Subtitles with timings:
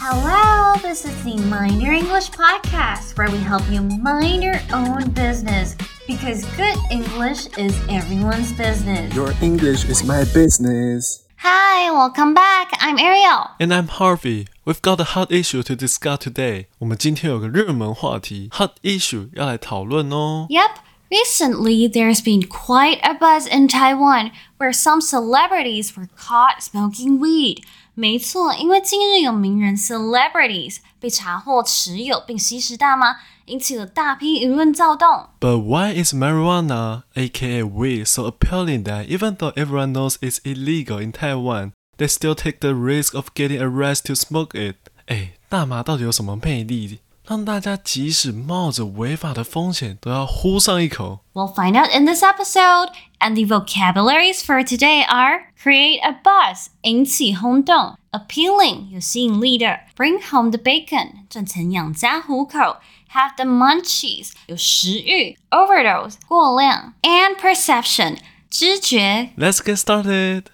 [0.00, 5.10] Hello, this is the Mind Your English podcast where we help you mind your own
[5.10, 5.74] business
[6.06, 9.14] because good English is everyone's business.
[9.14, 11.24] Your English is my business.
[11.38, 12.72] Hi, welcome back.
[12.80, 13.48] I'm Ariel.
[13.58, 14.48] And I'm Harvey.
[14.64, 16.66] We've got a hot issue to discuss today.
[16.78, 20.46] 我们今天有个热门话题，hot issue 要来讨论哦。
[20.50, 20.70] Yep.
[21.09, 27.63] Recently, there's been quite a buzz in Taiwan where some celebrities were caught smoking weed.
[27.93, 33.17] 没错，因为近日有名人 celebrities 被查获持有并吸食大麻，
[33.47, 35.27] 引起了大批舆论躁动。
[35.41, 41.01] But why is marijuana, aka weed, so appealing that even though everyone knows it's illegal
[41.01, 44.77] in Taiwan, they still take the risk of getting arrested to smoke it?
[45.07, 51.19] 哎，大麻到底有什么魅力， 让大家即使冒着违法的风险都要呼上一口？
[51.33, 52.89] We'll find out in this episode.
[53.19, 62.77] And the vocabularies for today are create a buzz 引起轰动，appealing 有吸引力的，bring home the bacon 赚钱养家糊口，
[63.13, 68.17] have the munchies 有食欲，overdose 过量，and perception
[68.49, 69.29] 知觉。
[69.37, 70.45] Let's get started.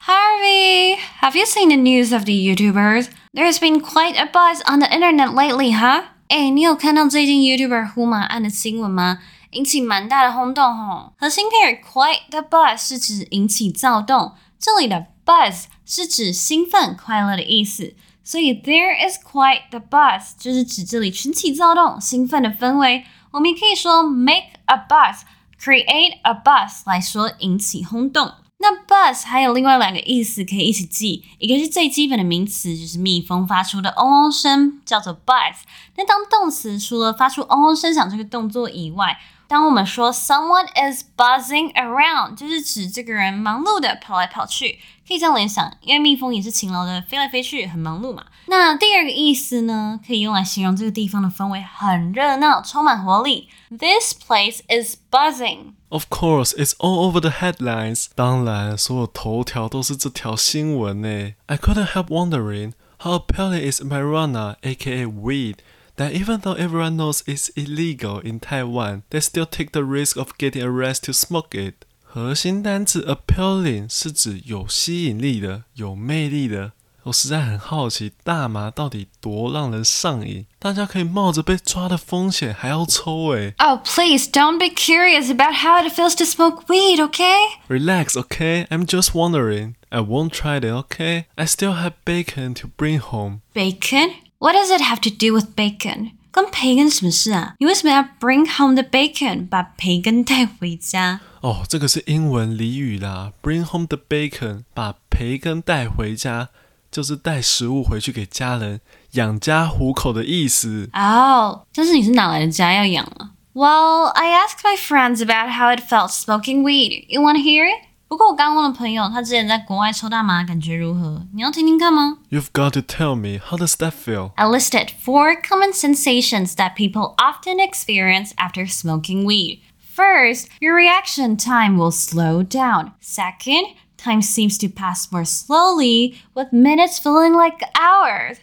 [0.00, 3.06] Harvey, have you seen the news of the YouTubers?
[3.35, 6.03] There's been quite a buzz on the internet lately, huh?
[6.29, 9.19] Eh, 哎，你有看到最近 YouTuber 呼麻案的新闻吗？
[9.51, 11.11] 引起蛮大的轰动吼。
[11.17, 17.93] 核心片 quite the buzz 是指引起躁动，这里的 buzz 是指兴奋、快乐的意思。
[18.23, 23.03] 所以 there is quite the buzz 就是指这里群起躁动、兴奋的氛围。
[23.31, 25.23] 我们也可以说 make a buzz、
[25.61, 28.31] create a buzz 来说引起轰动。
[28.57, 35.57] 那 buzz 还有另外两个意思可以一起记，一个是最基本的名词，就是蜜蜂发出的嗡嗡声，叫做 buzz。
[35.97, 48.26] 那当动词，除了发出嗡嗡声响这个动作以外，当我们说 someone is buzzing around，就是指这个人忙碌的跑来跑去，可以这样联想，因为蜜蜂也是勤劳的飞来飞去，很忙碌嘛。
[48.46, 53.48] 那第二个意思呢，可以用来形容这个地方的氛围很热闹，充满活力。
[53.70, 55.74] This place is buzzing。
[55.88, 58.06] Of course, it's all over the headlines.
[58.14, 61.34] 当然，所有头条都是这条新闻呢。
[61.46, 65.56] I couldn't help wondering how appealing is marijuana, aka weed,
[65.96, 70.28] that even though everyone knows it's illegal in Taiwan, they still take the risk of
[70.38, 71.84] getting arrested to smoke it.
[72.14, 76.72] 核心单字 appealing 是指有吸引力的、有魅力的。
[77.04, 80.44] 我实在很好奇，大麻到底多让人上瘾？
[80.58, 83.54] 大家可以冒着被抓的风险还要抽诶。
[83.56, 87.38] Oh, please don't be curious about how it feels to smoke weed, okay?
[87.68, 88.66] Relax, okay?
[88.66, 89.76] I'm just wondering.
[89.88, 91.24] I won't try it, okay?
[91.36, 93.40] I still have bacon to bring home.
[93.54, 94.10] Bacon?
[94.38, 96.10] What does it have to do with bacon?
[96.30, 97.54] 跟培根什么事啊？
[97.58, 99.48] 你为什么要 bring home the bacon？
[99.48, 101.20] 把培根带回家？
[101.44, 103.32] 哦，这个是英文俚语啦。
[103.42, 106.48] Bring home the bacon，把培根带回家，
[106.90, 108.80] 就是带食物回去给家人，
[109.12, 110.90] 养家糊口的意思。
[110.92, 113.30] 哦，但是你是哪来的家要养啊？
[113.52, 117.06] Well, I asked my friends about how it felt smoking weed.
[117.08, 117.86] You want to hear it?
[118.06, 121.26] 不过我刚问了朋友，他之前在国外抽大麻，感觉如何？
[121.32, 122.18] 你要听听看吗？
[122.28, 124.32] You've got to tell me, how does that feel?
[124.34, 129.60] I listed four common sensations that people often experience after smoking weed.
[129.95, 132.91] First, your reaction time will slow down.
[132.99, 138.39] Second, time seems to pass more slowly, with minutes feeling like hours.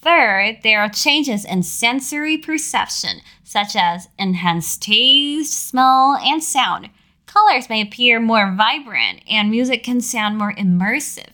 [0.00, 6.88] Third, there are changes in sensory perception, such as enhanced taste, smell, and sound.
[7.26, 11.31] Colors may appear more vibrant, and music can sound more immersive.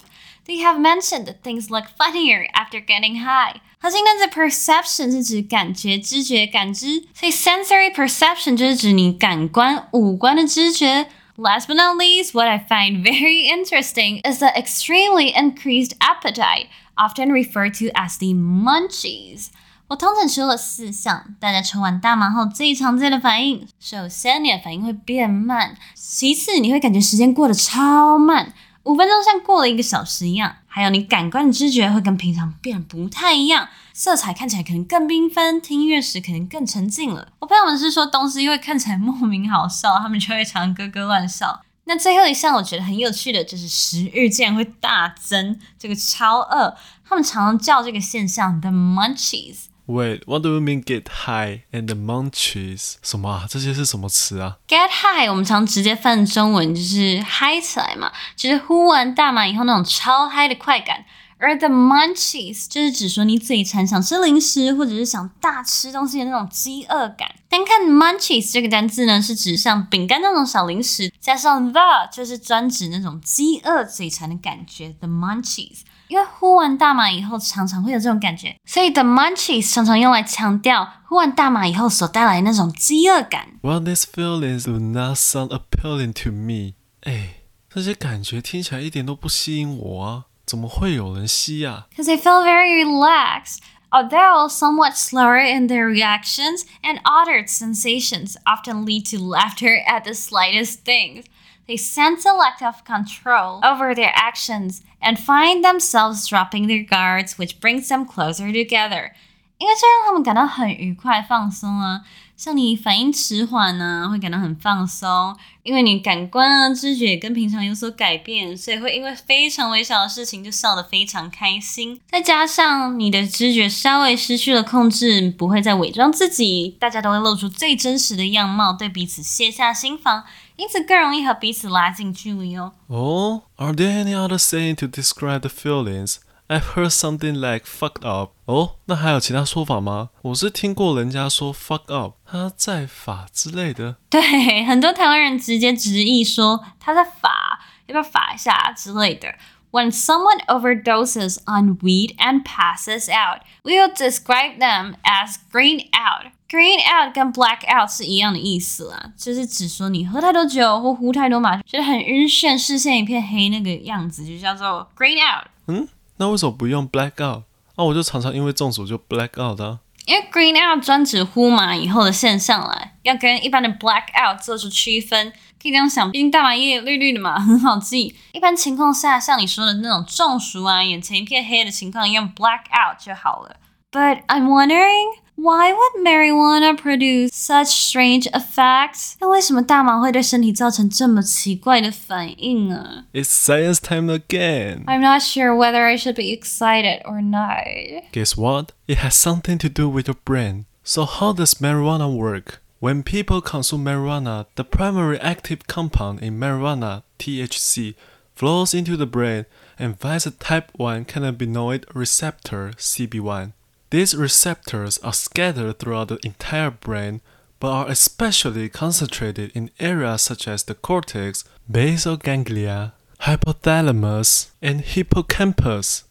[0.48, 3.62] They have mentioned that things look funnier after getting high.
[3.80, 11.08] 核心单词 perception 是指感觉、知觉、感知，所以 sensory perception 就是指你感官、五官的知觉。
[11.36, 17.74] Last but not least, what I find very interesting is the extremely increased appetite, often referred
[17.80, 19.48] to as the munchies.
[19.88, 28.54] 我通常说了四项，大家抽完大麻后最常见的反应，首先你的反应会变慢，其次你会感觉时间过得超慢，
[28.89, 37.29] 五分钟像过了一个小时一样，还有你感官的知觉会跟平常变不太一样，色彩看起来可能更缤纷，听音乐时可能更沉静了。
[37.41, 41.61] 我朋友们是说东西因为看起来莫名好笑，他们就会常咯咯乱笑。
[41.85, 46.75] 那最后一项我觉得很有趣的就是食欲竟然会大增，这个超饿，
[47.07, 49.65] 他们常常叫这个现象 the munchies。
[49.89, 52.97] Wait, what do you mean get high and the munchies？
[53.03, 53.47] 什么啊？
[53.49, 61.07] 这些是什么词啊？Get high，我们常直接翻中文就是嗨起来嘛，就是呼完大麻以后那种超嗨的快感。
[61.39, 67.37] 而 the munchies 就是指说你嘴馋想吃零食，或者是想大吃东西的那种饥饿感。
[67.49, 71.81] 单看 munchies 这个单字呢，是指像饼干那种小零食，加上 the
[72.13, 74.95] 就是专指那种饥饿嘴馋的感觉。
[74.99, 83.48] the munchies，因为呼完大麻以后常常会有这种感觉，所以 the munchies 常常用来强调呼完大麻以后所带来那种饥饿感。
[83.62, 86.74] Well, these feelings do not sound appealing to me.
[87.02, 90.26] 哎，这些感觉听起来一点都不吸引我啊。
[90.46, 93.60] 怎么会有人吸呀、啊、Because they feel very relaxed,
[93.92, 100.12] although somewhat slower in their reactions, and other sensations often lead to laughter at the
[100.12, 101.24] slightest things.
[101.69, 107.35] They sense a lack of control over their actions and find themselves dropping their guards,
[107.37, 109.11] which brings them closer together.
[109.59, 112.01] 因为这让他们感到很愉快、放松啊。
[112.37, 122.01] 像你反应迟缓呢，会感到很放松，因为你感官啊、知觉跟平常有所改变，所以会因为非常微小的事情就笑得非常开心。
[122.09, 130.23] 再加上你的知觉稍微失去了控制，不会再伪装自己，大家都会露出最真实的样貌，对彼此卸下心防，
[130.58, 132.74] 因此更容易和彼此拉近距离哦。
[132.88, 136.18] Oh, are there any other saying to describe the feelings?
[136.50, 138.34] I've heard something like fucked up.
[138.46, 140.10] 哦，那还有其他说法吗？
[140.22, 143.96] 我是听过人家说 fuck up，他在法之类的。
[144.10, 149.34] 对，很多台湾人直接直译说他在法，要不要法一下之类的。
[149.72, 156.32] When someone overdoses on weed and passes out, we will describe them as green out.
[156.49, 165.47] Green out 跟 black out 是一样的意思啦，就是指说你喝太多酒或呼太多马，觉得很晕眩，视线一片黑那个样子，就叫做 green out。
[165.67, 165.87] 嗯，
[166.17, 167.43] 那为什么不用 black out？
[167.77, 169.81] 那、啊、我就常常因为中暑就 black out 啊。
[170.07, 175.31] 因为 green out 专指呼麻以后的现象啦，要跟一般的 black out 做出区分。
[175.63, 178.17] 可以这样想，毕竟大麻叶绿绿的嘛，很好记。
[178.33, 183.57] 一般情况下，像你说的那种中暑啊、眼前一片黑的情况，用 black out 就好了。
[183.91, 185.19] But I'm wondering.
[185.38, 189.16] Why would marijuana produce such strange effects?
[189.20, 194.86] 那为什么大麻会对身体造成这么奇怪的反应啊 It's science time again.
[194.86, 197.66] I'm not sure whether I should be excited or not.
[198.12, 198.74] Guess what?
[198.88, 200.66] It has something to do with your brain.
[200.84, 202.62] So how does marijuana work?
[202.80, 207.96] When people consume marijuana, the primary active compound in marijuana, THC,
[208.36, 209.46] flows into the brain
[209.80, 213.54] and via the type 1 cannabinoid receptor, CB1.
[213.90, 217.22] These receptors are scattered throughout the entire brain,
[217.60, 226.02] but are especially concentrated in areas such as the cortex, basal ganglia, hypothalamus, and hippocampus.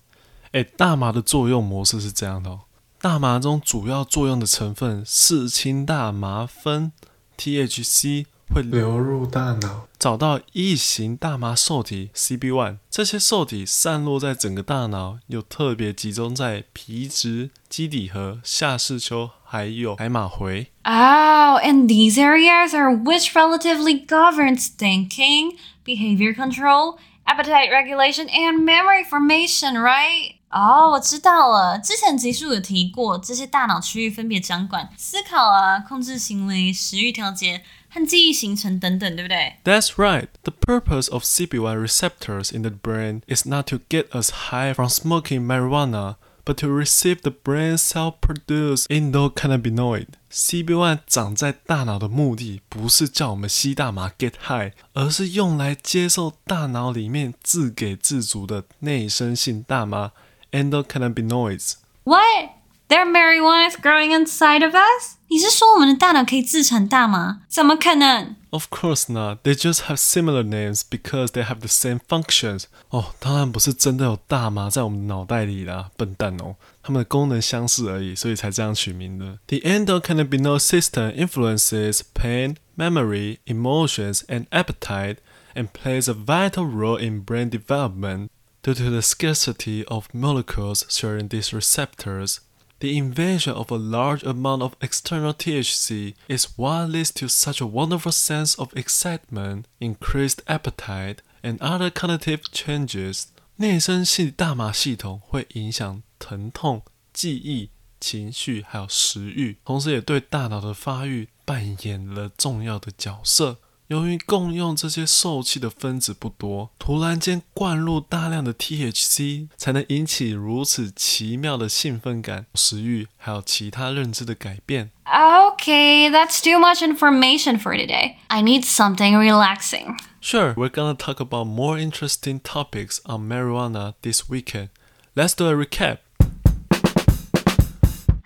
[0.53, 2.61] 哎，大麻的作用模式是这样的哦。
[3.01, 6.93] 大麻中主要作用的成分四氢大麻酚
[7.37, 12.78] （THC） 会流入大脑，找到异型大麻受体 CB1。
[12.90, 20.72] 这些受体散落在整个大脑，又特别集中在皮质、基底核、下视丘，还有海马回。
[20.84, 25.56] Oh, and these areas are which relatively governs thinking,
[25.86, 30.37] behavior control, appetite regulation, and memory formation, right?
[30.50, 31.78] 哦，我知道了。
[31.78, 40.28] 之前集数有提过，这些大脑区域分别掌管思考啊、控制行为、食欲调节和记忆形成等等，对不对？That's right.
[40.44, 44.88] The purpose of CB1 receptors in the brain is not to get us high from
[44.88, 46.16] smoking marijuana,
[46.46, 50.08] but to receive the brain's self-produced endocannabinoid.
[50.32, 60.14] CB1 长在大脑的目的不是叫我们吸大麻 get high，而是用来接受大脑里面自给自足的内生性大麻
[60.51, 61.77] endocannabinoids。
[62.05, 62.51] What?
[62.89, 65.17] Their marijuana is growing inside of us?
[65.29, 67.39] 你是说我们的大脑可以自产大麻？
[67.49, 68.37] 怎么可能？
[68.51, 69.39] Of course not.
[69.45, 72.65] They just have similar names because they have the same functions.
[72.91, 76.57] 哦，当然不是真的有大麻在我们脑袋里啦，笨蛋哦。
[76.83, 79.39] 它们的功能相似而已，所以才这样取名的。
[79.47, 85.17] The endocannabinoid system influences pain, memory, emotions, and appetite,
[85.55, 88.29] and plays a vital role in brain development.
[88.67, 92.41] Due to the scarcity of molecules sharing these receptors,
[92.79, 97.67] the invasion of a large amount of external THC is what leads to such a
[97.67, 103.27] wonderful sense of excitement, increased appetite, and other cognitive changes.
[103.57, 113.59] 内生性大麻系统会影响疼痛、记忆、情绪还有食欲，同时也对大脑的发育扮演了重要的角色。
[113.88, 124.92] 由于共用这些受器的分子不多，突然间灌入大量的 THC，才能引起如此奇妙的兴奋感、食欲，还有其他认知的改变。
[125.06, 128.16] Okay, that's too much information for today.
[128.28, 129.98] I need something relaxing.
[130.20, 134.70] Sure, we're gonna talk about more interesting topics on marijuana this weekend.
[135.16, 136.00] Let's do a recap.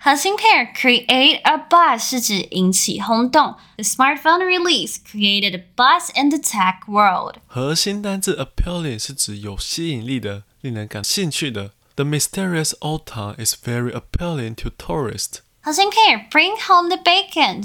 [0.01, 3.55] 核心片 create a buzz 是指引起轰动。
[3.75, 7.35] The smartphone release created a buzz in the tech world.
[7.47, 11.71] 核心单字 appealing 是指有吸引力的、令人感兴趣的。
[11.95, 15.39] The mysterious old town is very appealing to tourists.
[15.64, 17.62] Hausenkare, bring home the bacon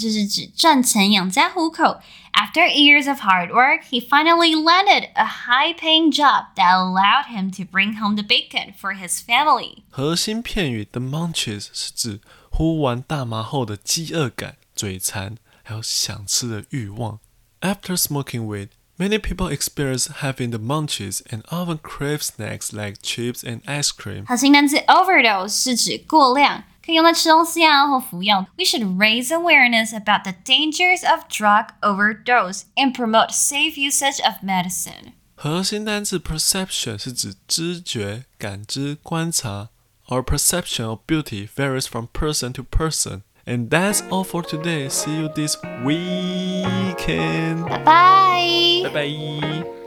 [2.35, 7.65] After years of hard work, he finally landed a high-paying job that allowed him to
[7.65, 9.83] bring home the bacon for his family.
[9.89, 17.19] 核心片语 the munchies 是指呼完大麻后的饥饿感、嘴馋，还有想吃的欲望。
[17.61, 23.63] After smoking weed, many people experience having the munchies and often crave snacks like chips and
[23.63, 24.27] ice cream.
[24.27, 26.63] 核心单词 overdose 是指过量。
[26.86, 28.46] 可以用来吃东西啊或服药。
[28.56, 35.12] We should raise awareness about the dangers of drug overdose and promote safe usage of medicine.
[35.34, 39.68] 核心单字 perception 是指知觉、感知、观察。
[40.08, 43.22] Our perception of beauty varies from person to person.
[43.44, 44.88] And that's all for today.
[44.88, 47.64] See you this weekend.
[47.68, 48.44] 拜拜。
[48.84, 49.08] 拜拜。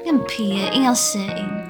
[0.05, 1.68] 很皮耶，硬要谐音。